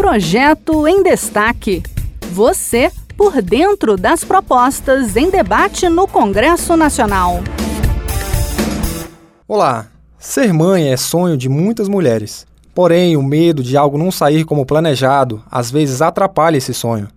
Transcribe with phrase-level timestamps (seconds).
[0.00, 1.82] Projeto em Destaque.
[2.32, 7.40] Você por dentro das propostas em debate no Congresso Nacional.
[9.46, 9.88] Olá!
[10.18, 12.46] Ser mãe é sonho de muitas mulheres.
[12.74, 17.08] Porém, o medo de algo não sair como planejado às vezes atrapalha esse sonho.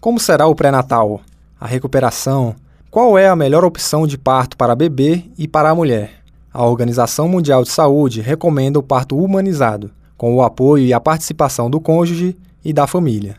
[0.00, 1.20] Como será o pré-natal?
[1.60, 2.56] A recuperação?
[2.90, 6.10] Qual é a melhor opção de parto para bebê e para a mulher?
[6.52, 11.68] A Organização Mundial de Saúde recomenda o parto humanizado, com o apoio e a participação
[11.70, 13.36] do cônjuge e da família.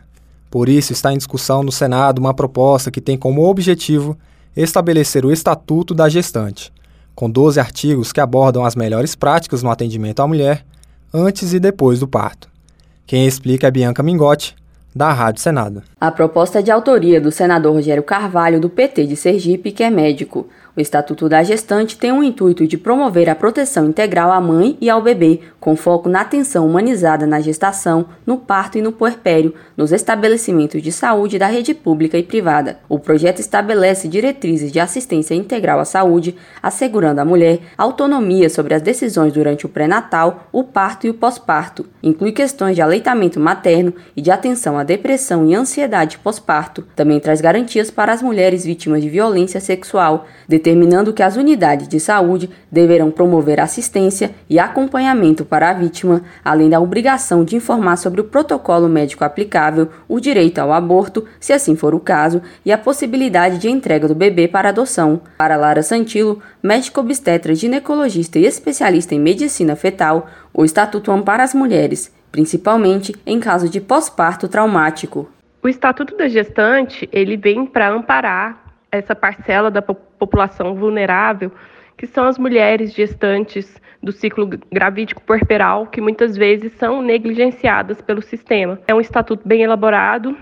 [0.50, 4.16] Por isso, está em discussão no Senado uma proposta que tem como objetivo
[4.56, 6.72] estabelecer o Estatuto da Gestante,
[7.14, 10.64] com 12 artigos que abordam as melhores práticas no atendimento à mulher
[11.12, 12.48] antes e depois do parto.
[13.06, 14.54] Quem explica é Bianca Mingotti,
[14.98, 15.82] da Rádio Senado.
[16.00, 19.90] A proposta é de autoria do senador Rogério Carvalho, do PT de Sergipe, que é
[19.90, 20.48] médico.
[20.76, 24.88] O Estatuto da Gestante tem o intuito de promover a proteção integral à mãe e
[24.88, 29.90] ao bebê, com foco na atenção humanizada na gestação, no parto e no puerpério, nos
[29.90, 32.78] estabelecimentos de saúde da rede pública e privada.
[32.88, 38.82] O projeto estabelece diretrizes de assistência integral à saúde, assegurando à mulher autonomia sobre as
[38.82, 41.86] decisões durante o pré-natal, o parto e o pós-parto.
[42.00, 46.82] Inclui questões de aleitamento materno e de atenção à depressão e ansiedade pós-parto.
[46.96, 52.00] Também traz garantias para as mulheres vítimas de violência sexual, determinando que as unidades de
[52.00, 58.22] saúde deverão promover assistência e acompanhamento para a vítima, além da obrigação de informar sobre
[58.22, 62.78] o protocolo médico aplicável, o direito ao aborto, se assim for o caso, e a
[62.78, 65.20] possibilidade de entrega do bebê para adoção.
[65.36, 71.52] Para Lara Santilo, médico obstetra, ginecologista e especialista em medicina fetal, o Estatuto ampara as
[71.52, 75.30] mulheres, principalmente em caso de pós-parto traumático.
[75.62, 81.52] O Estatuto da Gestante, ele vem para amparar essa parcela da população vulnerável,
[81.96, 88.22] que são as mulheres gestantes do ciclo gravídico puerperal, que muitas vezes são negligenciadas pelo
[88.22, 88.80] sistema.
[88.86, 90.36] É um estatuto bem elaborado,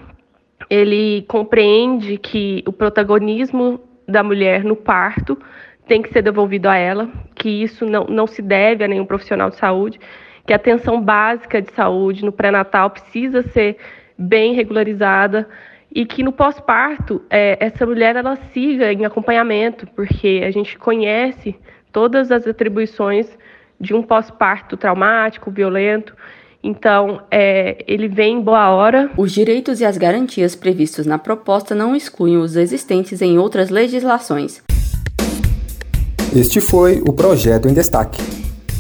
[0.69, 5.38] ele compreende que o protagonismo da mulher no parto
[5.87, 9.50] tem que ser devolvido a ela, que isso não, não se deve a nenhum profissional
[9.50, 10.00] de saúde,
[10.47, 13.77] que a atenção básica de saúde no pré-natal precisa ser
[14.17, 15.49] bem regularizada,
[15.97, 21.56] e que no pós-parto é, essa mulher ela siga em acompanhamento, porque a gente conhece
[21.91, 23.27] todas as atribuições
[23.81, 26.15] de um pós-parto traumático, violento.
[26.62, 29.11] Então, é, ele vem em boa hora.
[29.17, 34.62] Os direitos e as garantias previstos na proposta não excluem os existentes em outras legislações.
[36.35, 38.46] Este foi o projeto em destaque.